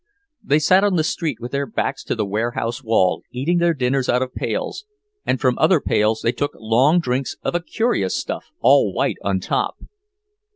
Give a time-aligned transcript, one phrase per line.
[0.43, 4.09] They sat on the street with their backs to the warehouse wall, eating their dinners
[4.09, 4.83] out of pails,
[5.27, 9.39] and from other pails they took long drinks of a curious stuff all white on
[9.39, 9.75] top.